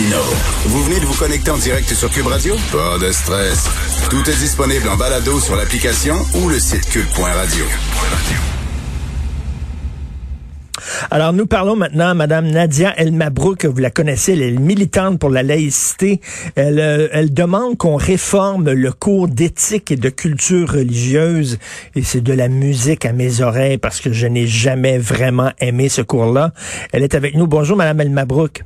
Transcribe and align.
Martino. 0.00 0.22
Vous 0.66 0.82
venez 0.84 1.00
de 1.00 1.04
vous 1.04 1.18
connecter 1.18 1.50
en 1.50 1.58
direct 1.58 1.92
sur 1.92 2.10
Cube 2.10 2.26
Radio? 2.26 2.54
Pas 2.72 2.98
de 2.98 3.12
stress. 3.12 3.68
Tout 4.08 4.28
est 4.30 4.38
disponible 4.38 4.88
en 4.88 4.96
balado 4.96 5.38
sur 5.40 5.56
l'application 5.56 6.14
ou 6.34 6.48
le 6.48 6.58
site 6.58 6.88
cube.radio. 6.88 7.64
Alors, 11.10 11.32
nous 11.32 11.46
parlons 11.46 11.76
maintenant 11.76 12.08
à 12.08 12.14
Mme 12.14 12.50
Nadia 12.50 12.94
El 12.96 13.12
Mabrouk. 13.12 13.66
Vous 13.66 13.80
la 13.80 13.90
connaissez, 13.90 14.32
elle 14.32 14.42
est 14.42 14.50
militante 14.52 15.18
pour 15.18 15.30
la 15.30 15.42
laïcité. 15.42 16.20
Elle, 16.54 16.78
euh, 16.78 17.08
elle 17.12 17.34
demande 17.34 17.76
qu'on 17.76 17.96
réforme 17.96 18.70
le 18.70 18.92
cours 18.92 19.28
d'éthique 19.28 19.90
et 19.90 19.96
de 19.96 20.08
culture 20.08 20.70
religieuse. 20.70 21.58
Et 21.94 22.02
c'est 22.02 22.22
de 22.22 22.32
la 22.32 22.48
musique 22.48 23.04
à 23.04 23.12
mes 23.12 23.40
oreilles 23.40 23.78
parce 23.78 24.00
que 24.00 24.12
je 24.12 24.26
n'ai 24.26 24.46
jamais 24.46 24.98
vraiment 24.98 25.50
aimé 25.60 25.88
ce 25.88 26.02
cours-là. 26.02 26.52
Elle 26.92 27.02
est 27.02 27.14
avec 27.14 27.34
nous. 27.34 27.46
Bonjour, 27.46 27.76
Mme 27.76 28.00
El 28.00 28.10
Mabrouk. 28.10 28.62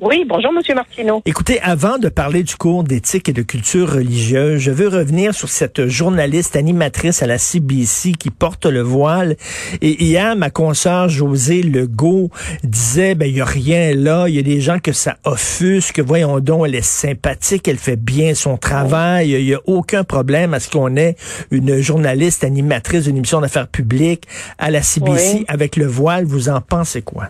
Oui, 0.00 0.24
bonjour, 0.28 0.52
Monsieur 0.52 0.74
Martineau. 0.74 1.22
Écoutez, 1.24 1.60
avant 1.60 1.98
de 1.98 2.08
parler 2.08 2.42
du 2.42 2.56
cours 2.56 2.82
d'éthique 2.82 3.28
et 3.28 3.32
de 3.32 3.42
culture 3.42 3.92
religieuse, 3.92 4.60
je 4.60 4.72
veux 4.72 4.88
revenir 4.88 5.32
sur 5.34 5.48
cette 5.48 5.86
journaliste 5.86 6.56
animatrice 6.56 7.22
à 7.22 7.28
la 7.28 7.38
CBC 7.38 8.12
qui 8.12 8.30
porte 8.30 8.66
le 8.66 8.80
voile. 8.80 9.36
Et 9.82 10.02
hier, 10.02 10.34
ma 10.34 10.50
consoeur 10.50 11.08
José 11.08 11.62
Legault 11.62 12.30
disait, 12.64 13.14
ben, 13.14 13.26
il 13.26 13.36
y 13.36 13.40
a 13.40 13.44
rien 13.44 13.94
là, 13.94 14.26
il 14.26 14.34
y 14.34 14.40
a 14.40 14.42
des 14.42 14.60
gens 14.60 14.80
que 14.80 14.92
ça 14.92 15.16
offusque, 15.24 16.00
voyons 16.00 16.40
donc, 16.40 16.66
elle 16.66 16.74
est 16.74 16.84
sympathique, 16.84 17.68
elle 17.68 17.78
fait 17.78 17.96
bien 17.96 18.34
son 18.34 18.56
travail, 18.56 19.30
il 19.30 19.46
y 19.46 19.54
a 19.54 19.60
aucun 19.66 20.02
problème 20.02 20.54
à 20.54 20.60
ce 20.60 20.68
qu'on 20.68 20.96
ait 20.96 21.14
une 21.52 21.80
journaliste 21.80 22.42
animatrice 22.42 23.04
d'une 23.04 23.18
émission 23.18 23.40
d'affaires 23.40 23.68
publiques 23.68 24.26
à 24.58 24.72
la 24.72 24.82
CBC 24.82 25.44
avec 25.46 25.76
le 25.76 25.86
voile. 25.86 26.24
Vous 26.24 26.48
en 26.48 26.60
pensez 26.60 27.02
quoi? 27.02 27.28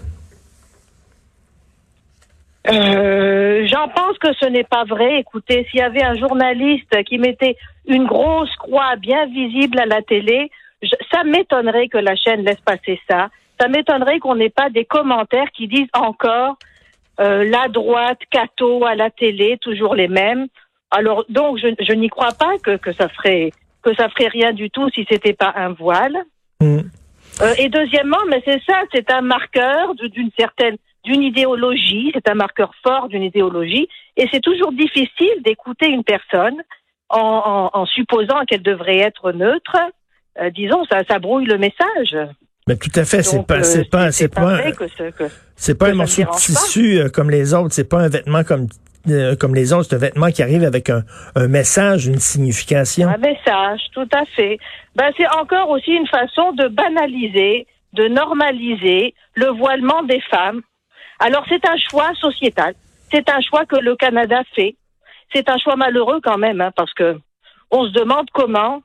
Euh, 2.66 3.66
J'en 3.66 3.88
pense 3.88 4.18
que 4.18 4.32
ce 4.40 4.46
n'est 4.46 4.64
pas 4.64 4.84
vrai. 4.84 5.20
Écoutez, 5.20 5.66
s'il 5.70 5.80
y 5.80 5.82
avait 5.82 6.02
un 6.02 6.14
journaliste 6.14 7.02
qui 7.04 7.18
mettait 7.18 7.56
une 7.86 8.06
grosse 8.06 8.54
croix 8.56 8.96
bien 8.96 9.26
visible 9.26 9.78
à 9.78 9.86
la 9.86 10.02
télé, 10.02 10.50
ça 11.12 11.24
m'étonnerait 11.24 11.88
que 11.88 11.98
la 11.98 12.16
chaîne 12.16 12.44
laisse 12.44 12.60
passer 12.60 13.00
ça. 13.08 13.28
Ça 13.60 13.68
m'étonnerait 13.68 14.18
qu'on 14.18 14.34
n'ait 14.34 14.50
pas 14.50 14.70
des 14.70 14.84
commentaires 14.84 15.50
qui 15.54 15.68
disent 15.68 15.88
encore 15.92 16.56
euh, 17.20 17.44
la 17.44 17.68
droite, 17.68 18.18
Cato 18.30 18.84
à 18.84 18.94
la 18.94 19.10
télé, 19.10 19.58
toujours 19.60 19.94
les 19.94 20.08
mêmes. 20.08 20.46
Alors 20.90 21.24
donc 21.28 21.58
je, 21.58 21.92
n'y 21.92 22.08
crois 22.08 22.32
pas 22.38 22.58
que, 22.62 22.76
que 22.76 22.92
ça 22.92 23.08
ferait 23.08 23.52
que 23.82 23.94
ça 23.94 24.08
ferait 24.08 24.28
rien 24.28 24.52
du 24.52 24.70
tout 24.70 24.88
si 24.90 25.06
c'était 25.08 25.34
pas 25.34 25.52
un 25.54 25.72
voile. 25.72 26.16
Mm. 26.60 26.80
Euh, 27.40 27.54
et 27.58 27.68
deuxièmement, 27.68 28.18
mais 28.28 28.42
c'est 28.44 28.60
ça, 28.64 28.80
c'est 28.92 29.10
un 29.10 29.20
marqueur 29.20 29.94
d'une 29.94 30.30
certaine 30.38 30.76
d'une 31.04 31.22
idéologie, 31.22 32.10
c'est 32.14 32.28
un 32.30 32.34
marqueur 32.34 32.72
fort 32.82 33.08
d'une 33.08 33.22
idéologie, 33.22 33.88
et 34.16 34.26
c'est 34.32 34.40
toujours 34.40 34.72
difficile 34.72 35.42
d'écouter 35.44 35.88
une 35.88 36.02
personne 36.02 36.62
en, 37.10 37.70
en, 37.74 37.78
en 37.78 37.86
supposant 37.86 38.44
qu'elle 38.46 38.62
devrait 38.62 38.98
être 38.98 39.32
neutre. 39.32 39.76
Euh, 40.40 40.50
disons, 40.50 40.82
ça, 40.90 41.02
ça 41.08 41.18
brouille 41.18 41.44
le 41.44 41.58
message. 41.58 42.16
Mais 42.66 42.76
tout 42.76 42.90
à 42.94 43.04
fait, 43.04 43.22
c'est 43.22 43.46
pas, 43.46 43.62
c'est 43.62 43.84
pas, 43.90 44.10
c'est 44.10 44.28
pas, 44.28 44.58
c'est 45.54 45.78
pas 45.78 45.90
un 45.90 45.94
morceau 45.94 46.22
de 46.22 46.36
tissu 46.36 46.98
euh, 46.98 47.08
comme 47.10 47.30
les 47.30 47.52
autres, 47.52 47.74
c'est 47.74 47.88
pas 47.88 48.00
un 48.00 48.08
vêtement 48.08 48.42
comme 48.42 48.68
euh, 49.08 49.36
comme 49.36 49.54
les 49.54 49.72
autres, 49.72 49.88
c'est 49.90 49.96
un 49.96 49.98
vêtement 49.98 50.30
qui 50.30 50.42
arrive 50.42 50.64
avec 50.64 50.90
un, 50.90 51.02
message, 51.48 52.06
une 52.06 52.18
signification. 52.18 53.08
Un 53.08 53.18
message, 53.18 53.80
tout 53.92 54.08
à 54.12 54.24
fait. 54.36 54.58
Ben, 54.96 55.10
c'est 55.16 55.28
encore 55.28 55.70
aussi 55.70 55.92
une 55.92 56.06
façon 56.06 56.52
de 56.52 56.68
banaliser, 56.68 57.66
de 57.92 58.08
normaliser 58.08 59.14
le 59.34 59.48
voilement 59.48 60.02
des 60.02 60.20
femmes 60.30 60.62
alors 61.18 61.44
c'est 61.48 61.66
un 61.66 61.76
choix 61.76 62.12
sociétal. 62.14 62.74
C'est 63.12 63.28
un 63.30 63.40
choix 63.40 63.64
que 63.64 63.76
le 63.76 63.96
Canada 63.96 64.42
fait. 64.54 64.76
C'est 65.32 65.48
un 65.48 65.58
choix 65.58 65.76
malheureux 65.76 66.20
quand 66.22 66.38
même, 66.38 66.60
hein, 66.60 66.72
parce 66.76 66.92
que 66.94 67.18
on 67.70 67.86
se 67.86 67.92
demande 67.92 68.28
comment 68.32 68.82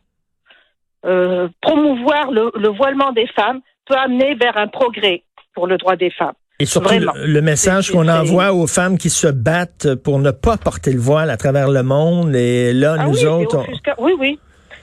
euh, 1.05 1.47
promouvoir 1.61 2.31
le, 2.31 2.69
voilement 2.69 3.11
des 3.11 3.27
femmes 3.27 3.61
peut 3.85 3.95
amener 3.95 4.35
vers 4.35 4.57
un 4.57 4.67
progrès 4.67 5.23
pour 5.53 5.67
le 5.67 5.77
droit 5.77 5.95
des 5.95 6.11
femmes. 6.11 6.35
Et 6.61 6.65
surtout 6.65 6.95
le, 6.99 7.41
message 7.41 7.89
qu'on 7.91 8.09
envoie 8.09 8.51
aux 8.51 8.67
femmes 8.67 8.97
qui 8.97 9.09
se 9.09 9.27
battent 9.27 9.95
pour 9.95 10.19
ne 10.19 10.31
pas 10.31 10.57
porter 10.57 10.91
le 10.91 10.99
voile 10.99 11.29
à 11.29 11.37
travers 11.37 11.69
le 11.69 11.83
monde. 11.83 12.35
Et 12.35 12.73
là, 12.73 12.97
ah 12.99 13.07
nous 13.07 13.25
autres... 13.25 13.65
Oui, 13.97 14.13
oui. 14.19 14.39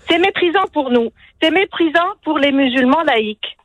C'est 0.08 0.18
méprisant 0.18 0.66
pour 0.72 0.90
nous. 0.90 1.10
C'est 1.42 1.50
méprisant 1.50 2.14
pour 2.24 2.38
les 2.38 2.52
musulmans 2.52 3.02
laïcs. 3.02 3.56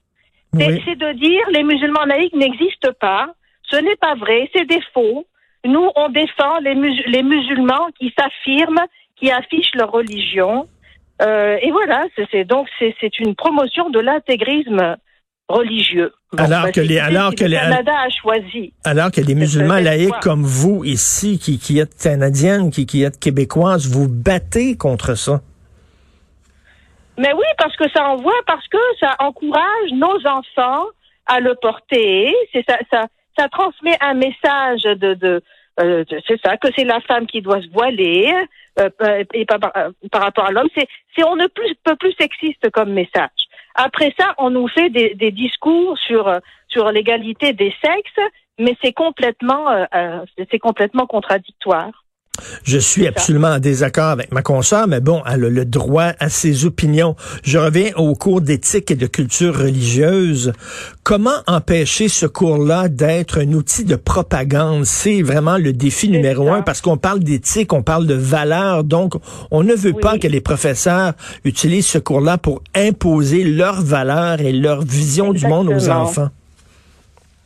C'est 0.54 0.98
de 0.98 1.14
dire 1.14 1.42
les 1.52 1.64
musulmans 1.64 2.04
laïcs 2.06 2.34
n'existent 2.34 2.92
pas. 3.00 3.34
Ce 3.64 3.78
n'est 3.78 3.96
pas 3.96 4.16
vrai, 4.16 4.50
c'est 4.54 4.66
des 4.66 4.82
faux. 4.94 5.26
Nous, 5.64 5.90
on 5.96 6.10
défend 6.10 6.60
les, 6.60 6.76
les 7.08 7.24
musulmans 7.24 7.88
qui 7.98 8.14
s'affirment, 8.18 8.86
qui 9.16 9.32
affichent 9.32 9.76
leur 9.76 9.92
religion. 9.92 10.68
Euh, 11.22 11.58
et 11.62 11.72
voilà, 11.72 12.06
c'est 12.32 12.44
donc 12.44 12.68
c'est 12.80 13.20
une 13.20 13.36
promotion 13.36 13.90
de 13.90 14.00
l'intégrisme 14.00 14.98
religieux. 15.52 16.12
alors 16.38 16.72
que 16.72 16.82
les 16.82 17.00
alors 17.00 17.36
que, 17.36 17.44
le 17.44 17.58
Canada 17.58 17.92
a 18.06 18.10
choisi. 18.10 18.74
Alors 18.84 19.12
que 19.12 19.22
les 19.22 19.36
musulmans 19.36 19.80
laïcs 19.80 20.20
comme 20.22 20.44
vous 20.44 20.84
ici, 20.84 21.40
qui, 21.40 21.60
qui 21.60 21.80
êtes 21.80 21.96
canadienne, 21.98 22.72
qui, 22.72 22.86
qui 22.86 23.04
êtes 23.04 23.20
québécoise, 23.20 23.88
vous 23.88 24.08
battez 24.08 24.78
contre 24.78 25.16
ça. 25.16 25.42
Mais 27.18 27.34
oui, 27.34 27.46
parce 27.58 27.76
que 27.76 27.90
ça 27.94 28.08
envoie, 28.08 28.34
parce 28.48 28.68
que 28.68 28.78
ça 29.00 29.16
encourage 29.20 29.92
nos 29.94 30.18
enfants 30.26 30.86
à 31.28 31.40
le 31.40 31.56
porter. 31.62 32.34
C'est 32.54 32.64
ça, 32.68 32.78
ça 32.90 33.06
ça 33.38 33.50
transmet 33.50 33.98
un 34.02 34.14
message 34.14 34.84
de, 34.84 35.14
de, 35.14 35.42
euh, 35.80 36.04
c'est 36.28 36.40
ça, 36.44 36.58
que 36.58 36.68
c'est 36.76 36.84
la 36.84 37.00
femme 37.02 37.28
qui 37.28 37.42
doit 37.42 37.62
se 37.62 37.70
voiler 37.70 38.32
euh, 38.80 38.90
euh 39.02 39.24
et 39.34 39.46
par, 39.46 39.60
euh, 39.78 39.92
par, 40.12 40.22
rapport 40.22 40.46
à 40.46 40.52
l'homme. 40.52 40.70
C'est, 40.76 40.88
c'est 41.16 41.24
on 41.24 41.36
ne 41.36 41.48
plus, 41.48 41.76
peut 41.84 41.96
plus 41.96 42.14
sexiste 42.20 42.70
comme 42.72 42.92
message. 42.92 43.30
Après 43.76 44.14
ça, 44.20 44.34
on 44.38 44.50
nous 44.50 44.68
fait 44.68 44.90
des, 44.90 45.32
discours 45.32 45.98
sur 45.98 46.32
sur 46.68 46.92
l'égalité 46.92 47.54
des 47.54 47.74
sexes, 47.84 48.32
mais 48.60 48.76
c'est 48.84 48.94
complètement 48.94 49.66
c'est 50.50 50.60
complètement 50.60 51.08
contradictoire. 51.08 52.01
Je 52.64 52.78
suis 52.78 53.08
absolument 53.08 53.50
en 53.50 53.60
désaccord 53.60 54.10
avec 54.10 54.32
ma 54.32 54.42
consoeur, 54.42 54.88
mais 54.88 55.00
bon, 55.00 55.22
elle 55.26 55.46
a 55.46 55.50
le 55.50 55.66
droit 55.66 56.12
à 56.20 56.30
ses 56.30 56.66
opinions. 56.66 57.16
Je 57.44 57.58
reviens 57.58 57.92
au 57.96 58.16
cours 58.16 58.42
d'éthique 58.42 58.92
et 58.92 58.96
de 58.96 59.08
culture 59.08 59.58
religieuse. 59.58 60.54
Comment 61.04 61.42
empêcher 61.48 62.08
ce 62.08 62.26
cours-là 62.26 62.88
d'être 62.88 63.40
un 63.40 63.54
outil 63.54 63.86
de 63.86 63.96
propagande? 63.96 64.86
C'est 64.86 65.22
vraiment 65.22 65.58
le 65.58 65.74
défi 65.74 66.10
numéro 66.10 66.50
un 66.50 66.62
parce 66.62 66.82
qu'on 66.82 66.98
parle 66.98 67.20
d'éthique, 67.20 67.74
on 67.74 67.84
parle 67.84 68.08
de 68.08 68.14
valeurs. 68.14 68.84
Donc, 68.84 69.14
on 69.50 69.64
ne 69.64 69.74
veut 69.74 69.94
pas 69.94 70.18
que 70.18 70.28
les 70.28 70.42
professeurs 70.42 71.14
utilisent 71.44 71.88
ce 71.88 71.98
cours-là 71.98 72.38
pour 72.38 72.62
imposer 72.76 73.44
leurs 73.44 73.82
valeurs 73.82 74.42
et 74.42 74.52
leur 74.52 74.82
vision 74.82 75.34
du 75.34 75.48
monde 75.48 75.70
aux 75.70 75.90
enfants. 75.90 76.30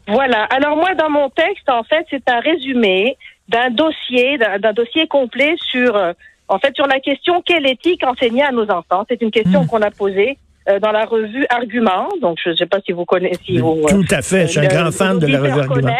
Voilà. 0.07 0.44
Alors 0.45 0.75
moi, 0.75 0.94
dans 0.95 1.09
mon 1.09 1.29
texte, 1.29 1.69
en 1.69 1.83
fait, 1.83 2.06
c'est 2.09 2.29
un 2.29 2.39
résumé 2.39 3.17
d'un 3.47 3.69
dossier, 3.69 4.38
d'un 4.38 4.73
dossier 4.73 5.07
complet 5.07 5.56
sur, 5.72 5.95
euh, 5.95 6.13
en 6.47 6.59
fait, 6.59 6.75
sur 6.75 6.88
la 6.88 7.00
question 7.00 7.41
quelle 7.41 7.67
éthique 7.67 8.06
enseigner 8.06 8.44
à 8.44 8.51
nos 8.51 8.69
enfants. 8.69 9.06
C'est 9.09 9.22
une 9.22 9.31
question 9.31 9.63
hmm. 9.63 9.67
qu'on 9.67 9.81
a 9.81 9.91
posée 9.91 10.38
euh, 10.67 10.79
dans 10.79 10.91
la 10.91 11.06
revue 11.06 11.45
Argument. 11.50 12.09
Donc, 12.22 12.39
je 12.44 12.50
ne 12.50 12.56
sais 12.56 12.66
pas 12.66 12.79
si 12.85 12.91
vous 12.91 13.06
connaissez. 13.06 13.39
Si 13.45 13.57
vous, 13.59 13.85
Tout 13.88 14.06
à 14.09 14.22
fait. 14.22 14.47
Je 14.47 14.51
suis 14.51 14.59
un 14.59 14.67
grand 14.67 14.91
fan 14.91 15.19
de 15.19 15.28
la 15.28 15.39
revue 15.39 15.59
Argument. 15.59 15.95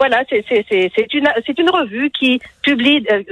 Voilà, 0.00 0.24
c'est 0.28 1.14
une, 1.14 1.28
une 1.56 1.70
revue 1.70 2.10
qui 2.10 2.40
publie, 2.62 3.06
euh, 3.12 3.22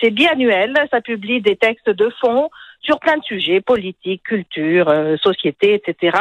c'est 0.00 0.10
biannuel, 0.10 0.72
ça 0.90 1.02
publie 1.02 1.42
des 1.42 1.56
textes 1.56 1.90
de 1.90 2.10
fond 2.20 2.48
sur 2.80 2.98
plein 2.98 3.18
de 3.18 3.22
sujets, 3.22 3.60
politique, 3.60 4.22
culture, 4.22 4.90
société, 5.22 5.74
etc. 5.74 6.16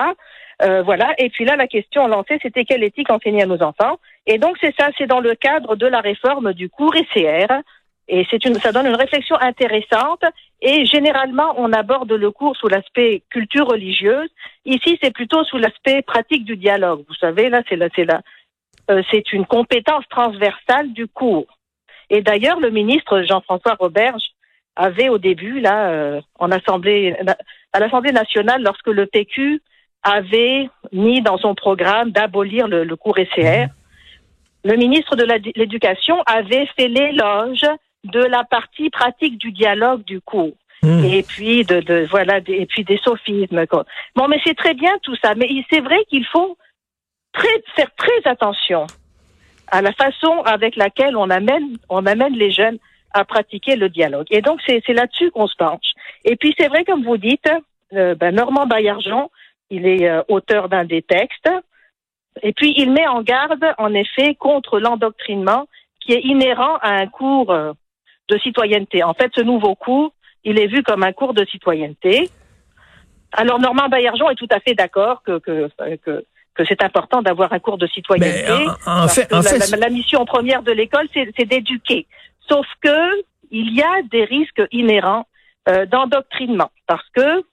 Euh, 0.61 0.81
voilà. 0.83 1.13
Et 1.17 1.29
puis 1.29 1.45
là, 1.45 1.55
la 1.55 1.67
question 1.67 2.07
lancée, 2.07 2.39
c'était 2.41 2.65
quelle 2.65 2.83
éthique 2.83 3.09
enseigner 3.09 3.43
à 3.43 3.45
nos 3.45 3.61
enfants? 3.61 3.99
Et 4.25 4.37
donc, 4.37 4.57
c'est 4.61 4.73
ça, 4.77 4.89
c'est 4.97 5.07
dans 5.07 5.19
le 5.19 5.35
cadre 5.35 5.75
de 5.75 5.85
la 5.85 5.99
réforme 5.99 6.53
du 6.53 6.69
cours 6.69 6.93
ECR. 6.95 7.61
Et 8.07 8.25
c'est 8.29 8.45
une, 8.45 8.55
ça 8.55 8.71
donne 8.71 8.85
une 8.85 8.95
réflexion 8.95 9.35
intéressante. 9.39 10.23
Et 10.61 10.85
généralement, 10.85 11.53
on 11.57 11.73
aborde 11.73 12.11
le 12.11 12.31
cours 12.31 12.55
sous 12.55 12.67
l'aspect 12.67 13.23
culture 13.29 13.67
religieuse. 13.67 14.29
Ici, 14.65 14.97
c'est 15.01 15.13
plutôt 15.13 15.43
sous 15.43 15.57
l'aspect 15.57 16.01
pratique 16.01 16.45
du 16.45 16.55
dialogue. 16.55 17.03
Vous 17.07 17.15
savez, 17.15 17.49
là, 17.49 17.61
c'est 17.67 17.75
là, 17.75 17.87
c'est 17.95 18.05
là. 18.05 18.21
Euh, 18.91 19.01
c'est 19.11 19.33
une 19.33 19.45
compétence 19.45 20.05
transversale 20.09 20.93
du 20.93 21.07
cours. 21.07 21.57
Et 22.09 22.21
d'ailleurs, 22.21 22.59
le 22.59 22.69
ministre 22.69 23.23
Jean-François 23.23 23.75
Roberge 23.79 24.23
avait 24.75 25.09
au 25.09 25.17
début, 25.17 25.59
là, 25.59 25.89
euh, 25.89 26.21
en 26.37 26.51
assemblée, 26.51 27.15
à 27.73 27.79
l'Assemblée 27.79 28.11
nationale, 28.11 28.61
lorsque 28.61 28.87
le 28.87 29.07
PQ 29.07 29.61
avait 30.05 30.69
mis 30.93 31.21
dans 31.21 31.37
son 31.37 31.55
programme 31.55 32.11
d'abolir 32.11 32.67
le, 32.67 32.95
cours 32.95 33.17
ECR. 33.17 33.67
Le 34.63 34.75
ministre 34.77 35.15
de 35.15 35.25
l'Éducation 35.55 36.21
avait 36.25 36.67
fait 36.77 36.87
l'éloge 36.87 37.65
de 38.03 38.19
la 38.19 38.43
partie 38.43 38.89
pratique 38.89 39.37
du 39.37 39.51
dialogue 39.51 40.03
du 40.03 40.21
cours. 40.21 40.53
Hmm. 40.83 41.03
Et 41.03 41.23
puis 41.23 41.63
de, 41.65 41.79
de 41.79 42.05
voilà 42.09 42.39
et 42.47 42.65
puis 42.67 42.83
des 42.83 42.99
sophismes. 43.03 43.65
Bon, 44.15 44.27
mais 44.27 44.39
c'est 44.45 44.55
très 44.55 44.75
bien 44.75 44.91
tout 45.01 45.15
ça, 45.23 45.33
mais 45.35 45.49
c'est 45.71 45.79
vrai 45.79 45.97
qu'il 46.09 46.25
faut 46.25 46.57
très, 47.33 47.63
faire 47.75 47.89
très 47.95 48.29
attention 48.29 48.85
à 49.67 49.81
la 49.81 49.91
façon 49.93 50.41
avec 50.45 50.75
laquelle 50.75 51.17
on 51.17 51.29
amène, 51.29 51.77
on 51.89 52.05
amène 52.05 52.33
les 52.33 52.51
jeunes 52.51 52.77
à 53.13 53.25
pratiquer 53.25 53.75
le 53.75 53.89
dialogue. 53.89 54.27
Et 54.29 54.41
donc, 54.41 54.59
c'est 54.67 54.87
là-dessus 54.89 55.31
qu'on 55.31 55.47
se 55.47 55.55
penche. 55.55 55.93
Et 56.25 56.35
puis, 56.35 56.53
c'est 56.57 56.67
vrai, 56.67 56.83
comme 56.83 57.03
vous 57.03 57.17
dites, 57.17 57.49
euh, 57.93 58.13
ben, 58.13 58.35
Normand 58.35 58.67
Baillargeon, 58.67 59.29
il 59.69 59.87
est 59.87 60.09
euh, 60.09 60.21
auteur 60.27 60.69
d'un 60.69 60.85
des 60.85 61.01
textes, 61.01 61.49
et 62.41 62.53
puis 62.53 62.73
il 62.77 62.91
met 62.91 63.07
en 63.07 63.21
garde, 63.21 63.65
en 63.77 63.93
effet, 63.93 64.35
contre 64.35 64.79
l'endoctrinement 64.79 65.67
qui 65.99 66.13
est 66.13 66.21
inhérent 66.21 66.77
à 66.81 66.91
un 66.95 67.07
cours 67.07 67.51
euh, 67.51 67.73
de 68.29 68.37
citoyenneté. 68.39 69.03
En 69.03 69.13
fait, 69.13 69.31
ce 69.35 69.41
nouveau 69.41 69.75
cours, 69.75 70.13
il 70.43 70.59
est 70.59 70.67
vu 70.67 70.83
comme 70.83 71.03
un 71.03 71.13
cours 71.13 71.33
de 71.33 71.45
citoyenneté. 71.45 72.29
Alors, 73.31 73.59
Normand 73.59 73.89
Baillargeon 73.89 74.29
est 74.29 74.35
tout 74.35 74.47
à 74.51 74.59
fait 74.59 74.75
d'accord 74.75 75.23
que, 75.23 75.39
que, 75.39 75.69
que, 76.03 76.25
que 76.53 76.65
c'est 76.65 76.83
important 76.83 77.21
d'avoir 77.21 77.51
un 77.53 77.59
cours 77.59 77.77
de 77.77 77.87
citoyenneté. 77.87 78.67
en, 78.85 79.07
fait, 79.07 79.31
en 79.33 79.37
la, 79.37 79.43
fait, 79.43 79.71
la, 79.71 79.77
la, 79.77 79.89
mission 79.89 80.25
première 80.25 80.61
de 80.61 80.71
l'école, 80.71 81.07
c'est 81.13 81.45
d'éduquer. 81.45 82.07
Sauf 82.47 82.65
que 82.81 83.23
il 83.51 83.75
y 83.75 83.81
a 83.81 84.01
des 84.09 84.23
risques 84.25 84.63
inhérents 84.71 85.27
euh, 85.69 85.85
d'endoctrinement, 85.85 86.71
parce 86.87 87.07
que, 87.15 87.43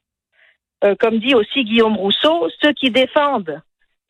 euh, 0.84 0.94
comme 0.98 1.18
dit 1.18 1.34
aussi 1.34 1.64
Guillaume 1.64 1.96
Rousseau, 1.96 2.48
ceux 2.62 2.72
qui 2.72 2.90
défendent 2.90 3.60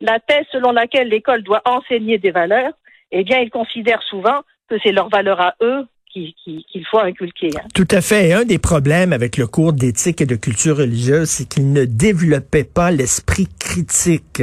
la 0.01 0.19
thèse 0.19 0.47
selon 0.51 0.73
laquelle 0.73 1.09
l'école 1.09 1.43
doit 1.43 1.63
enseigner 1.65 2.19
des 2.19 2.31
valeurs, 2.31 2.73
eh 3.13 3.25
bien, 3.25 3.39
ils 3.39 3.51
considèrent 3.51 4.03
souvent 4.03 4.41
que 4.69 4.77
c'est 4.83 4.93
leur 4.93 5.09
valeur 5.09 5.41
à 5.41 5.55
eux 5.61 5.87
qu'il 6.13 6.87
faut 6.91 6.99
inculquer. 6.99 7.51
Hein. 7.57 7.67
Tout 7.75 7.89
à 7.91 8.01
fait. 8.01 8.29
Et 8.29 8.33
un 8.33 8.45
des 8.45 8.59
problèmes 8.59 9.13
avec 9.13 9.37
le 9.37 9.47
cours 9.47 9.73
d'éthique 9.73 10.21
et 10.21 10.27
de 10.27 10.37
culture 10.37 10.77
religieuse, 10.79 11.29
c'est 11.29 11.49
qu'il 11.49 11.73
ne 11.73 11.85
développait 11.85 12.65
pas 12.65 12.91
l'esprit 12.91 13.49
critique. 13.59 14.43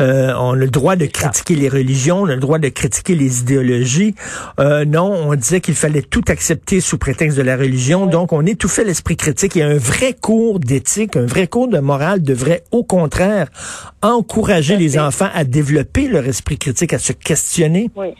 Euh, 0.00 0.32
on 0.38 0.52
a 0.52 0.56
le 0.56 0.68
droit 0.68 0.96
de 0.96 1.06
critiquer 1.06 1.56
les 1.56 1.68
religions, 1.68 2.22
on 2.22 2.26
a 2.26 2.34
le 2.34 2.40
droit 2.40 2.58
de 2.58 2.68
critiquer 2.68 3.14
les 3.14 3.40
idéologies. 3.40 4.14
Euh, 4.58 4.84
non, 4.84 5.12
on 5.12 5.34
disait 5.34 5.60
qu'il 5.60 5.74
fallait 5.74 6.02
tout 6.02 6.24
accepter 6.28 6.80
sous 6.80 6.98
prétexte 6.98 7.36
de 7.36 7.42
la 7.42 7.56
religion. 7.56 8.04
Oui. 8.04 8.10
Donc, 8.10 8.32
on 8.32 8.46
étouffait 8.46 8.84
l'esprit 8.84 9.16
critique. 9.16 9.56
Et 9.56 9.62
un 9.62 9.76
vrai 9.76 10.14
cours 10.14 10.60
d'éthique, 10.60 11.16
un 11.16 11.26
vrai 11.26 11.46
cours 11.46 11.68
de 11.68 11.78
morale 11.78 12.22
devrait, 12.22 12.64
au 12.70 12.84
contraire, 12.84 13.48
encourager 14.02 14.76
les 14.76 14.98
enfants 14.98 15.30
à 15.34 15.44
développer 15.44 16.08
leur 16.08 16.24
esprit 16.24 16.58
critique, 16.58 16.92
à 16.92 16.98
se 16.98 17.12
questionner. 17.12 17.90
Oui. 17.96 18.14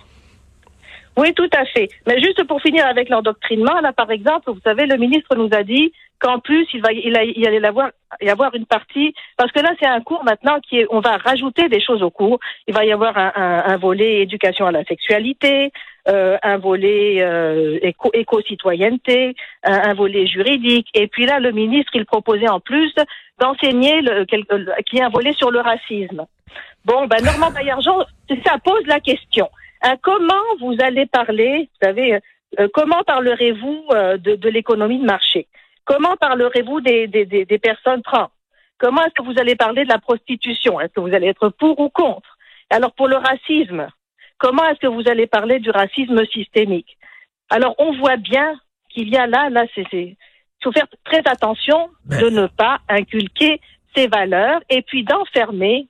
Oui, 1.20 1.34
tout 1.34 1.50
à 1.54 1.66
fait. 1.66 1.90
Mais 2.06 2.18
juste 2.18 2.42
pour 2.44 2.62
finir 2.62 2.86
avec 2.86 3.10
l'endoctrinement, 3.10 3.78
là, 3.82 3.92
par 3.92 4.10
exemple, 4.10 4.50
vous 4.50 4.60
savez, 4.64 4.86
le 4.86 4.96
ministre 4.96 5.36
nous 5.36 5.50
a 5.52 5.62
dit 5.62 5.92
qu'en 6.18 6.38
plus, 6.38 6.66
il 6.72 6.80
va, 6.80 6.92
il, 6.92 7.14
a, 7.14 7.24
il 7.24 7.38
y 8.22 8.30
avoir 8.30 8.54
une 8.54 8.64
partie, 8.64 9.12
parce 9.36 9.52
que 9.52 9.60
là, 9.60 9.68
c'est 9.78 9.86
un 9.86 10.00
cours 10.00 10.24
maintenant 10.24 10.58
qui 10.66 10.78
est, 10.78 10.86
on 10.88 11.00
va 11.00 11.18
rajouter 11.18 11.68
des 11.68 11.82
choses 11.82 12.02
au 12.02 12.08
cours. 12.08 12.40
Il 12.66 12.72
va 12.72 12.86
y 12.86 12.92
avoir 12.92 13.18
un, 13.18 13.76
volet 13.76 14.22
éducation 14.22 14.64
à 14.64 14.72
la 14.72 14.82
sexualité, 14.84 15.72
euh, 16.08 16.38
un 16.42 16.56
volet 16.56 17.18
euh, 17.20 17.78
éco, 17.82 18.10
éco-citoyenneté, 18.14 19.34
un, 19.62 19.92
volet 19.92 20.26
juridique. 20.26 20.88
Et 20.94 21.06
puis 21.06 21.26
là, 21.26 21.38
le 21.38 21.52
ministre, 21.52 21.92
il 21.96 22.06
proposait 22.06 22.48
en 22.48 22.60
plus 22.60 22.94
d'enseigner 23.38 24.00
qu'il 24.26 24.46
y 24.94 24.98
ait 24.98 25.02
un 25.02 25.10
volet 25.10 25.34
sur 25.34 25.50
le 25.50 25.60
racisme. 25.60 26.24
Bon, 26.86 27.06
ben, 27.06 27.22
Normand 27.22 27.50
Baillargeon, 27.50 28.06
ça 28.46 28.56
pose 28.64 28.86
la 28.86 29.00
question. 29.00 29.50
Euh, 29.84 29.96
comment 30.02 30.42
vous 30.60 30.76
allez 30.80 31.06
parler, 31.06 31.70
vous 31.72 31.86
savez, 31.86 32.20
euh, 32.58 32.68
comment 32.74 33.02
parlerez-vous 33.04 33.84
euh, 33.92 34.16
de, 34.18 34.34
de 34.36 34.48
l'économie 34.48 34.98
de 34.98 35.04
marché? 35.04 35.46
Comment 35.84 36.16
parlerez-vous 36.16 36.80
des, 36.80 37.06
des, 37.06 37.24
des, 37.24 37.44
des, 37.44 37.58
personnes 37.58 38.02
trans? 38.02 38.30
Comment 38.78 39.02
est-ce 39.04 39.14
que 39.14 39.22
vous 39.22 39.38
allez 39.40 39.56
parler 39.56 39.84
de 39.84 39.88
la 39.88 39.98
prostitution? 39.98 40.80
Est-ce 40.80 40.92
que 40.92 41.00
vous 41.00 41.14
allez 41.14 41.28
être 41.28 41.48
pour 41.48 41.78
ou 41.80 41.88
contre? 41.88 42.36
Alors 42.68 42.92
pour 42.92 43.08
le 43.08 43.16
racisme, 43.16 43.88
comment 44.38 44.64
est-ce 44.66 44.80
que 44.80 44.86
vous 44.86 45.08
allez 45.08 45.26
parler 45.26 45.58
du 45.60 45.70
racisme 45.70 46.24
systémique? 46.26 46.98
Alors 47.48 47.74
on 47.78 47.96
voit 47.96 48.16
bien 48.16 48.54
qu'il 48.90 49.08
y 49.08 49.16
a 49.16 49.26
là, 49.26 49.48
là, 49.50 49.64
c'est, 49.74 49.86
il 49.92 50.16
faut 50.62 50.72
faire 50.72 50.86
très 51.04 51.22
attention 51.26 51.88
de 52.04 52.28
ne 52.28 52.46
pas 52.46 52.80
inculquer 52.88 53.60
ces 53.96 54.08
valeurs 54.08 54.60
et 54.68 54.82
puis 54.82 55.04
d'enfermer 55.04 55.88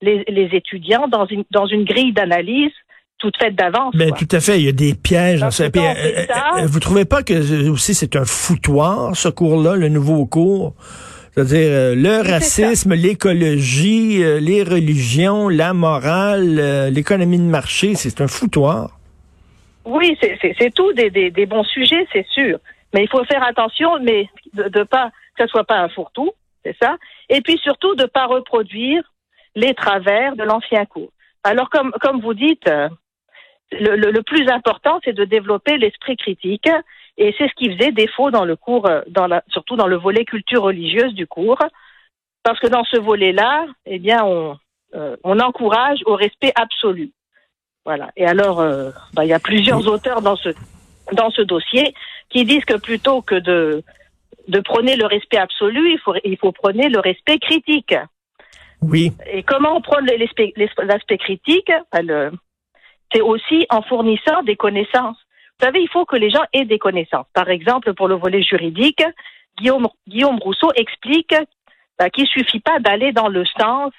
les, 0.00 0.24
les 0.28 0.54
étudiants 0.54 1.08
dans 1.08 1.26
une, 1.26 1.44
dans 1.50 1.66
une 1.66 1.84
grille 1.84 2.12
d'analyse 2.12 2.72
toute 3.18 3.36
faite 3.38 3.54
d'avance. 3.54 3.94
Mais 3.94 4.10
tout 4.10 4.28
à 4.30 4.40
fait, 4.40 4.58
il 4.58 4.66
y 4.66 4.68
a 4.68 4.72
des 4.72 4.94
pièges. 4.94 5.40
Dans 5.40 5.50
ça. 5.50 5.70
Puis, 5.70 5.80
euh, 5.80 6.24
euh, 6.58 6.66
vous 6.66 6.80
trouvez 6.80 7.04
pas 7.04 7.22
que 7.22 7.68
aussi 7.70 7.94
c'est 7.94 8.16
un 8.16 8.24
foutoir 8.24 9.16
ce 9.16 9.28
cours-là, 9.28 9.76
le 9.76 9.88
nouveau 9.88 10.26
cours? 10.26 10.74
C'est-à-dire 11.36 11.68
euh, 11.70 11.94
le 11.94 12.26
racisme, 12.26 12.94
l'écologie, 12.94 14.24
euh, 14.24 14.40
les 14.40 14.62
religions, 14.62 15.50
la 15.50 15.74
morale, 15.74 16.56
euh, 16.58 16.88
l'économie 16.88 17.36
de 17.36 17.42
marché, 17.42 17.94
c'est 17.94 18.22
un 18.22 18.26
foutoir? 18.26 18.98
Oui, 19.84 20.18
c'est 20.20 20.74
tout 20.74 20.94
des, 20.94 21.10
des, 21.10 21.30
des, 21.30 21.44
bons 21.44 21.62
sujets, 21.64 22.06
c'est 22.10 22.26
sûr. 22.28 22.58
Mais 22.94 23.02
il 23.02 23.08
faut 23.10 23.22
faire 23.24 23.42
attention, 23.42 23.98
mais 24.00 24.30
de, 24.54 24.70
de 24.70 24.82
pas 24.82 25.10
que 25.36 25.44
ce 25.44 25.46
soit 25.48 25.64
pas 25.64 25.78
un 25.78 25.90
fourre-tout, 25.90 26.32
c'est 26.64 26.74
ça. 26.80 26.96
Et 27.28 27.42
puis 27.42 27.58
surtout 27.58 27.94
de 27.96 28.06
pas 28.06 28.24
reproduire 28.24 29.02
les 29.54 29.74
travers 29.74 30.36
de 30.36 30.42
l'ancien 30.42 30.86
cours. 30.86 31.10
Alors 31.44 31.68
comme 31.68 31.92
comme 32.00 32.22
vous 32.22 32.34
dites, 32.34 32.68
le, 33.72 33.96
le, 33.96 34.10
le, 34.10 34.22
plus 34.22 34.48
important, 34.48 35.00
c'est 35.04 35.12
de 35.12 35.24
développer 35.24 35.76
l'esprit 35.78 36.16
critique. 36.16 36.68
Et 37.18 37.34
c'est 37.38 37.48
ce 37.48 37.54
qui 37.54 37.74
faisait 37.74 37.92
défaut 37.92 38.30
dans 38.30 38.44
le 38.44 38.56
cours, 38.56 38.88
dans 39.08 39.26
la, 39.26 39.42
surtout 39.48 39.76
dans 39.76 39.86
le 39.86 39.96
volet 39.96 40.24
culture 40.24 40.62
religieuse 40.62 41.14
du 41.14 41.26
cours. 41.26 41.62
Parce 42.42 42.60
que 42.60 42.66
dans 42.68 42.84
ce 42.84 42.98
volet-là, 42.98 43.66
eh 43.86 43.98
bien, 43.98 44.24
on, 44.24 44.56
euh, 44.94 45.16
on 45.24 45.40
encourage 45.40 45.98
au 46.06 46.14
respect 46.14 46.52
absolu. 46.54 47.10
Voilà. 47.84 48.10
Et 48.16 48.26
alors, 48.26 48.60
euh, 48.60 48.90
bah, 49.14 49.24
il 49.24 49.28
y 49.28 49.32
a 49.32 49.40
plusieurs 49.40 49.88
auteurs 49.88 50.22
dans 50.22 50.36
ce, 50.36 50.50
dans 51.12 51.30
ce 51.30 51.42
dossier 51.42 51.94
qui 52.28 52.44
disent 52.44 52.64
que 52.64 52.78
plutôt 52.78 53.22
que 53.22 53.34
de, 53.34 53.82
de 54.48 54.60
prôner 54.60 54.96
le 54.96 55.06
respect 55.06 55.38
absolu, 55.38 55.92
il 55.92 55.98
faut, 55.98 56.14
il 56.24 56.36
faut 56.36 56.52
prôner 56.52 56.88
le 56.88 57.00
respect 57.00 57.38
critique. 57.38 57.94
Oui. 58.82 59.12
Et 59.32 59.42
comment 59.42 59.76
on 59.76 59.80
prône 59.80 60.06
l'aspect 60.06 61.18
critique? 61.18 61.72
Le, 61.94 62.30
c'est 63.12 63.20
aussi 63.20 63.66
en 63.70 63.82
fournissant 63.82 64.42
des 64.42 64.56
connaissances. 64.56 65.18
Vous 65.58 65.66
savez, 65.66 65.80
il 65.80 65.88
faut 65.88 66.04
que 66.04 66.16
les 66.16 66.30
gens 66.30 66.44
aient 66.52 66.64
des 66.64 66.78
connaissances. 66.78 67.26
Par 67.32 67.48
exemple, 67.48 67.94
pour 67.94 68.08
le 68.08 68.14
volet 68.14 68.42
juridique, 68.42 69.02
Guillaume, 69.58 69.88
Guillaume 70.06 70.38
Rousseau 70.38 70.70
explique 70.74 71.34
bah, 71.98 72.10
qu'il 72.10 72.26
suffit 72.26 72.60
pas 72.60 72.78
d'aller 72.78 73.12
dans 73.12 73.28
le 73.28 73.44
sens, 73.58 73.92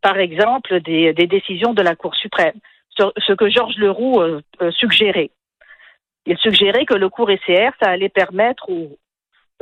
par 0.00 0.18
exemple, 0.18 0.80
des, 0.80 1.12
des, 1.12 1.26
décisions 1.26 1.74
de 1.74 1.82
la 1.82 1.96
Cour 1.96 2.14
suprême, 2.14 2.54
ce 2.96 3.32
que 3.32 3.50
Georges 3.50 3.78
Leroux 3.78 4.20
euh, 4.20 4.40
euh, 4.60 4.70
suggérait. 4.70 5.30
Il 6.26 6.38
suggérait 6.38 6.84
que 6.84 6.94
le 6.94 7.08
cours 7.08 7.30
ECR, 7.30 7.72
ça 7.80 7.90
allait 7.90 8.08
permettre 8.08 8.70
aux, 8.70 8.96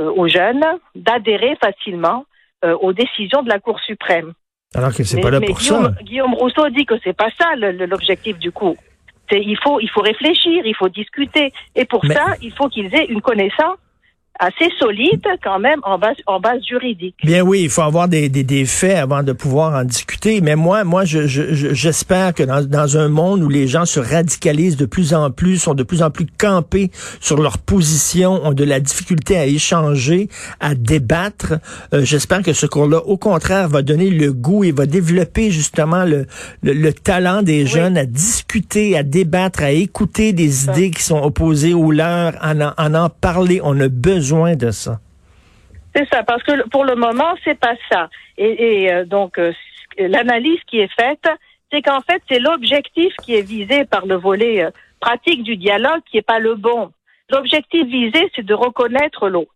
euh, 0.00 0.12
aux 0.16 0.28
jeunes 0.28 0.64
d'adhérer 0.94 1.56
facilement 1.62 2.24
euh, 2.64 2.76
aux 2.80 2.92
décisions 2.92 3.42
de 3.42 3.48
la 3.48 3.58
Cour 3.58 3.80
suprême. 3.80 4.32
Alors 4.74 4.94
que 4.94 5.02
c'est 5.02 5.20
pas 5.20 5.30
là 5.30 5.40
mais 5.40 5.46
pour 5.46 5.58
Guillaume, 5.58 5.94
ça. 5.94 6.02
Guillaume 6.02 6.34
Rousseau 6.34 6.68
dit 6.70 6.86
que 6.86 6.94
c'est 7.02 7.16
pas 7.16 7.28
ça 7.38 7.56
l'objectif 7.56 8.38
du 8.38 8.52
cours. 8.52 8.76
Il 9.32 9.58
faut, 9.62 9.80
il 9.80 9.88
faut 9.88 10.00
réfléchir, 10.00 10.64
il 10.64 10.74
faut 10.74 10.88
discuter. 10.88 11.52
Et 11.74 11.84
pour 11.84 12.04
mais... 12.04 12.14
ça, 12.14 12.34
il 12.42 12.52
faut 12.52 12.68
qu'ils 12.68 12.94
aient 12.94 13.06
une 13.06 13.20
connaissance 13.20 13.78
assez 14.38 14.70
solide 14.78 15.22
quand 15.42 15.58
même 15.58 15.80
en 15.82 15.98
base 15.98 16.16
en 16.26 16.40
base 16.40 16.62
juridique. 16.66 17.14
Bien 17.22 17.42
oui, 17.42 17.60
il 17.64 17.68
faut 17.68 17.82
avoir 17.82 18.08
des, 18.08 18.30
des, 18.30 18.42
des 18.42 18.64
faits 18.64 18.96
avant 18.96 19.22
de 19.22 19.32
pouvoir 19.32 19.74
en 19.78 19.84
discuter. 19.84 20.40
Mais 20.40 20.56
moi, 20.56 20.82
moi, 20.84 21.04
je, 21.04 21.26
je, 21.26 21.74
j'espère 21.74 22.32
que 22.32 22.42
dans, 22.42 22.64
dans 22.64 22.96
un 22.96 23.08
monde 23.08 23.42
où 23.42 23.50
les 23.50 23.68
gens 23.68 23.84
se 23.84 24.00
radicalisent 24.00 24.78
de 24.78 24.86
plus 24.86 25.12
en 25.12 25.30
plus, 25.30 25.58
sont 25.58 25.74
de 25.74 25.82
plus 25.82 26.02
en 26.02 26.10
plus 26.10 26.26
campés 26.38 26.90
sur 27.20 27.36
leur 27.36 27.58
position, 27.58 28.40
ont 28.46 28.52
de 28.54 28.64
la 28.64 28.80
difficulté 28.80 29.36
à 29.36 29.44
échanger, 29.44 30.28
à 30.58 30.74
débattre, 30.74 31.54
euh, 31.92 32.02
j'espère 32.04 32.42
que 32.42 32.54
ce 32.54 32.64
cours-là, 32.64 33.02
au 33.04 33.18
contraire, 33.18 33.68
va 33.68 33.82
donner 33.82 34.08
le 34.08 34.32
goût 34.32 34.64
et 34.64 34.72
va 34.72 34.86
développer 34.86 35.50
justement 35.50 36.04
le, 36.04 36.26
le, 36.62 36.72
le 36.72 36.92
talent 36.94 37.42
des 37.42 37.64
oui. 37.64 37.66
jeunes 37.66 37.98
à 37.98 38.06
discuter, 38.06 38.96
à 38.96 39.02
débattre, 39.02 39.62
à 39.62 39.72
écouter 39.72 40.32
des 40.32 40.50
ça. 40.50 40.72
idées 40.72 40.90
qui 40.92 41.02
sont 41.02 41.20
opposées 41.22 41.74
aux 41.74 41.90
leurs, 41.90 42.34
en 42.42 42.58
en, 42.60 42.72
en, 42.78 42.94
en 42.94 43.10
parler. 43.10 43.60
On 43.62 43.78
a 43.80 43.88
besoin 43.88 44.19
C'est 45.94 46.08
ça, 46.08 46.22
parce 46.22 46.42
que 46.42 46.68
pour 46.68 46.84
le 46.84 46.94
moment, 46.94 47.34
c'est 47.44 47.58
pas 47.58 47.74
ça. 47.90 48.08
Et, 48.38 48.92
euh, 48.92 49.04
donc, 49.04 49.38
euh, 49.38 49.52
l'analyse 49.98 50.60
qui 50.66 50.78
est 50.78 50.92
faite, 50.94 51.26
c'est 51.72 51.82
qu'en 51.82 52.00
fait, 52.00 52.22
c'est 52.28 52.38
l'objectif 52.38 53.12
qui 53.22 53.34
est 53.34 53.46
visé 53.46 53.84
par 53.84 54.06
le 54.06 54.16
volet 54.16 54.64
euh, 54.64 54.70
pratique 55.00 55.42
du 55.42 55.56
dialogue 55.56 56.02
qui 56.10 56.18
est 56.18 56.22
pas 56.22 56.38
le 56.38 56.54
bon. 56.54 56.90
L'objectif 57.30 57.86
visé, 57.86 58.30
c'est 58.34 58.44
de 58.44 58.54
reconnaître 58.54 59.28
l'autre. 59.28 59.52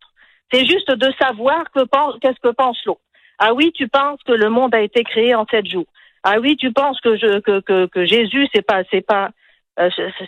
C'est 0.52 0.66
juste 0.66 0.90
de 0.90 1.12
savoir 1.20 1.64
que 1.72 1.80
qu'est-ce 2.20 2.40
que 2.40 2.54
pense 2.54 2.78
l'autre. 2.84 3.00
Ah 3.38 3.52
oui, 3.54 3.72
tu 3.74 3.88
penses 3.88 4.20
que 4.24 4.32
le 4.32 4.48
monde 4.48 4.74
a 4.74 4.80
été 4.80 5.02
créé 5.02 5.34
en 5.34 5.46
sept 5.46 5.66
jours. 5.66 5.86
Ah 6.22 6.38
oui, 6.40 6.56
tu 6.56 6.72
penses 6.72 7.00
que 7.00 7.40
que 7.88 8.04
Jésus 8.04 8.46
c'est 8.54 8.62
pas 8.62 8.84
pas 9.06 9.30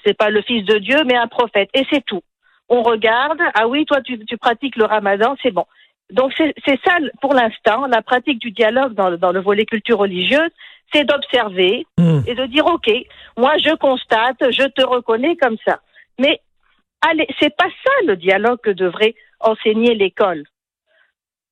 c'est 0.04 0.16
pas 0.18 0.30
le 0.30 0.42
fils 0.42 0.64
de 0.64 0.78
Dieu 0.78 0.96
mais 1.06 1.14
un 1.14 1.28
prophète 1.28 1.70
et 1.72 1.86
c'est 1.90 2.04
tout 2.04 2.22
on 2.68 2.82
regarde, 2.82 3.40
ah 3.54 3.68
oui, 3.68 3.84
toi 3.84 4.00
tu, 4.02 4.24
tu 4.24 4.36
pratiques 4.36 4.76
le 4.76 4.84
ramadan, 4.84 5.36
c'est 5.42 5.50
bon. 5.50 5.66
Donc 6.10 6.32
c'est 6.36 6.80
ça, 6.84 6.98
pour 7.20 7.34
l'instant, 7.34 7.86
la 7.86 8.02
pratique 8.02 8.38
du 8.38 8.52
dialogue 8.52 8.94
dans 8.94 9.10
le, 9.10 9.18
dans 9.18 9.32
le 9.32 9.40
volet 9.40 9.64
culture 9.64 9.98
religieuse, 9.98 10.50
c'est 10.92 11.04
d'observer 11.04 11.86
hmm. 11.98 12.20
et 12.26 12.34
de 12.34 12.46
dire, 12.46 12.66
OK, 12.66 12.88
moi 13.36 13.56
je 13.58 13.74
constate, 13.74 14.36
je 14.50 14.68
te 14.68 14.84
reconnais 14.84 15.36
comme 15.36 15.56
ça. 15.66 15.80
Mais 16.18 16.40
allez, 17.00 17.26
c'est 17.40 17.54
pas 17.56 17.68
ça 17.84 17.92
le 18.06 18.16
dialogue 18.16 18.60
que 18.60 18.70
devrait 18.70 19.14
enseigner 19.40 19.94
l'école. 19.94 20.44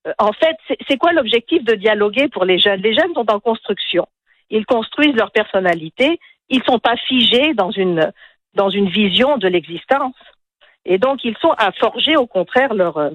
Euh, 0.07 0.13
en 0.19 0.33
fait, 0.33 0.57
c'est 0.89 0.99
quoi 0.99 1.13
l'objectif 1.13 1.65
de 1.65 1.75
dialoguer 1.75 2.29
pour 2.29 2.45
les 2.45 2.59
jeunes? 2.59 2.81
Les 2.81 2.95
jeunes 2.95 3.15
sont 3.15 3.31
en 3.31 3.41
construction. 3.41 4.07
Ils 4.51 4.67
construisent 4.67 5.17
leur 5.17 5.33
personnalité. 5.33 6.19
Ils 6.49 6.63
sont 6.65 6.79
pas 6.79 6.97
figés 6.97 7.55
dans 7.55 7.71
une 7.71 8.13
dans 8.55 8.71
une 8.71 8.89
vision 8.89 9.37
de 9.37 9.49
l'existence. 9.49 10.15
Et 10.85 10.99
donc, 10.99 11.25
ils 11.25 11.37
sont 11.39 11.53
à 11.57 11.73
forger, 11.73 12.17
au 12.17 12.27
contraire, 12.27 12.75
leur 12.75 12.99
euh, 12.99 13.11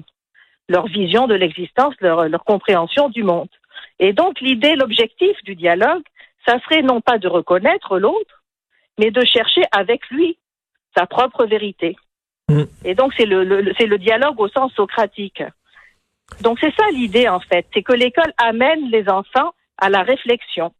leur 0.70 0.86
vision 0.86 1.26
de 1.26 1.34
l'existence, 1.34 1.94
leur, 2.00 2.28
leur 2.28 2.44
compréhension 2.44 3.08
du 3.08 3.24
monde. 3.24 3.48
Et 3.98 4.12
donc, 4.12 4.40
l'idée, 4.40 4.76
l'objectif 4.76 5.36
du 5.44 5.56
dialogue, 5.56 6.02
ça 6.46 6.58
serait 6.60 6.82
non 6.82 7.00
pas 7.00 7.18
de 7.18 7.28
reconnaître 7.28 7.98
l'autre, 7.98 8.42
mais 8.98 9.10
de 9.10 9.22
chercher 9.24 9.62
avec 9.72 10.08
lui 10.10 10.38
sa 10.96 11.06
propre 11.06 11.44
vérité. 11.44 11.96
Mm. 12.48 12.62
Et 12.84 12.94
donc, 12.94 13.12
c'est 13.16 13.26
le, 13.26 13.72
c'est 13.78 13.86
le 13.86 13.98
dialogue 13.98 14.40
au 14.40 14.48
sens 14.48 14.72
socratique. 14.74 15.42
Donc, 16.40 16.58
c'est 16.60 16.74
ça 16.76 16.88
l'idée, 16.92 17.28
en 17.28 17.40
fait. 17.40 17.66
C'est 17.74 17.82
que 17.82 17.92
l'école 17.92 18.32
amène 18.38 18.90
les 18.90 19.08
enfants 19.08 19.52
à 19.76 19.90
la 19.90 20.02
réflexion. 20.02 20.72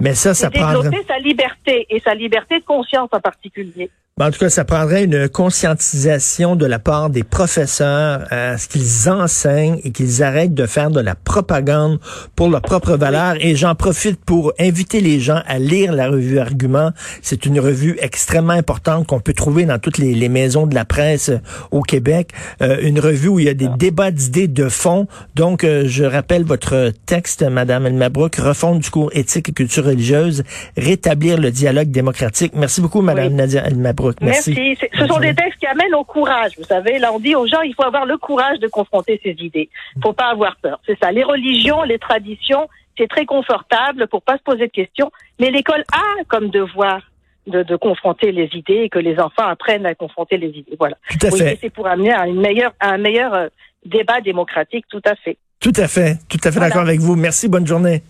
Mais 0.00 0.14
ça, 0.14 0.34
ça 0.34 0.50
développer 0.50 1.04
sa 1.04 1.18
liberté 1.18 1.86
et 1.90 2.00
sa 2.00 2.14
liberté 2.14 2.58
de 2.58 2.64
conscience 2.64 3.08
en 3.12 3.20
particulier. 3.20 3.88
Ben, 4.18 4.26
en 4.26 4.30
tout 4.30 4.40
cas, 4.40 4.50
ça 4.50 4.66
prendrait 4.66 5.04
une 5.04 5.26
conscientisation 5.26 6.54
de 6.54 6.66
la 6.66 6.78
part 6.78 7.08
des 7.08 7.22
professeurs 7.22 8.26
à 8.30 8.58
ce 8.58 8.68
qu'ils 8.68 9.08
enseignent 9.08 9.80
et 9.84 9.90
qu'ils 9.90 10.22
arrêtent 10.22 10.52
de 10.52 10.66
faire 10.66 10.90
de 10.90 11.00
la 11.00 11.14
propagande 11.14 11.98
pour 12.36 12.50
leur 12.50 12.60
propre 12.60 12.98
valeur. 12.98 13.36
Et 13.40 13.56
j'en 13.56 13.74
profite 13.74 14.22
pour 14.22 14.52
inviter 14.60 15.00
les 15.00 15.18
gens 15.18 15.40
à 15.46 15.58
lire 15.58 15.94
la 15.94 16.10
revue 16.10 16.38
Argument. 16.38 16.90
C'est 17.22 17.46
une 17.46 17.58
revue 17.58 17.96
extrêmement 18.02 18.52
importante 18.52 19.06
qu'on 19.06 19.20
peut 19.20 19.32
trouver 19.32 19.64
dans 19.64 19.78
toutes 19.78 19.96
les, 19.96 20.28
maisons 20.28 20.66
de 20.66 20.74
la 20.74 20.84
presse 20.84 21.30
euh, 21.30 21.38
au 21.70 21.80
Québec. 21.80 22.32
Euh, 22.60 22.80
une 22.82 23.00
revue 23.00 23.28
où 23.28 23.38
il 23.38 23.46
y 23.46 23.48
a 23.48 23.54
des 23.54 23.70
débats 23.78 24.10
d'idées 24.10 24.46
de 24.46 24.68
fond. 24.68 25.06
Donc, 25.36 25.64
euh, 25.64 25.84
je 25.86 26.04
rappelle 26.04 26.44
votre 26.44 26.92
texte, 27.06 27.42
Madame 27.44 27.86
Elmabrook, 27.86 28.36
refonte 28.36 28.80
du 28.80 28.90
cours 28.90 29.10
éthique 29.14 29.48
et 29.48 29.52
culture 29.52 29.86
religieuse, 29.86 30.44
rétablir 30.76 31.38
le 31.38 31.50
dialogue 31.50 31.90
démocratique. 31.90 32.52
Merci 32.54 32.82
beaucoup, 32.82 33.00
Madame 33.00 33.32
Nadia 33.32 33.66
Elmabrook. 33.66 34.01
Merci. 34.20 34.76
Ce 34.98 35.06
sont 35.06 35.18
des 35.18 35.34
textes 35.34 35.58
qui 35.58 35.66
amènent 35.66 35.94
au 35.94 36.04
courage. 36.04 36.52
Vous 36.58 36.64
savez, 36.64 36.98
là, 36.98 37.12
on 37.12 37.18
dit 37.18 37.34
aux 37.34 37.46
gens, 37.46 37.60
il 37.62 37.74
faut 37.74 37.84
avoir 37.84 38.06
le 38.06 38.18
courage 38.18 38.58
de 38.58 38.68
confronter 38.68 39.20
ces 39.22 39.36
idées. 39.38 39.68
Il 39.96 40.02
faut 40.02 40.12
pas 40.12 40.30
avoir 40.30 40.56
peur. 40.56 40.80
C'est 40.86 40.98
ça. 41.02 41.12
Les 41.12 41.24
religions, 41.24 41.82
les 41.82 41.98
traditions, 41.98 42.68
c'est 42.98 43.08
très 43.08 43.26
confortable 43.26 44.06
pour 44.08 44.22
pas 44.22 44.36
se 44.36 44.42
poser 44.42 44.66
de 44.66 44.72
questions. 44.72 45.10
Mais 45.38 45.50
l'école 45.50 45.84
a 45.92 46.24
comme 46.28 46.50
devoir 46.50 47.00
de, 47.46 47.76
confronter 47.76 48.32
les 48.32 48.48
idées 48.54 48.82
et 48.84 48.88
que 48.88 48.98
les 48.98 49.18
enfants 49.18 49.46
apprennent 49.46 49.86
à 49.86 49.94
confronter 49.94 50.36
les 50.36 50.48
idées. 50.48 50.76
Voilà. 50.78 50.96
Tout 51.08 51.26
à 51.26 51.30
fait. 51.30 51.58
C'est 51.60 51.70
pour 51.70 51.86
amener 51.86 52.12
à, 52.12 52.26
une 52.26 52.40
meilleure, 52.40 52.72
un 52.80 52.98
meilleur 52.98 53.34
euh, 53.34 53.48
débat 53.84 54.20
démocratique, 54.20 54.84
tout 54.88 55.02
à 55.04 55.16
fait. 55.16 55.36
Tout 55.60 55.72
à 55.76 55.88
fait. 55.88 56.18
Tout 56.28 56.38
à 56.44 56.52
fait 56.52 56.60
d'accord 56.60 56.82
avec 56.82 57.00
vous. 57.00 57.16
Merci. 57.16 57.48
Bonne 57.48 57.66
journée. 57.66 58.02